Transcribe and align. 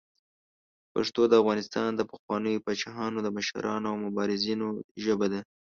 پښتو 0.93 1.21
د 1.27 1.33
افغانستان 1.41 1.89
د 1.95 2.01
پخوانیو 2.11 2.63
پاچاهانو، 2.65 3.33
مشرانو 3.37 3.87
او 3.91 3.95
مبارزینو 4.05 4.67
ژبه 5.03 5.27
ده. 5.33 5.39